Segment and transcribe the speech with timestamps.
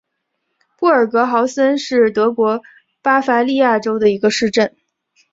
[0.79, 2.63] 布尔格豪森是德国
[3.03, 4.75] 巴伐利亚州的一个市镇。